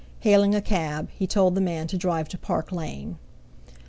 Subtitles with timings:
[0.21, 3.19] Hailing a cab, he told the man to drive to Park Lane.